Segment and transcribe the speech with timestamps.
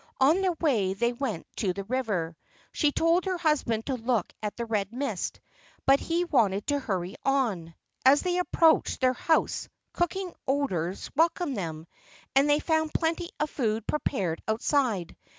[0.19, 2.35] On their way they went to the river.
[2.71, 5.39] She told her husband to look at the red mist,
[5.85, 7.75] but he wanted to hurry on.
[8.03, 11.85] As they approached their house, cooking odors welcomed them,
[12.35, 15.15] and they found plenty of food prepared outside.